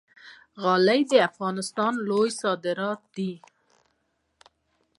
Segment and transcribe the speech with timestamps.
[0.61, 3.31] غالۍ د افغانستان لوی صادرات دي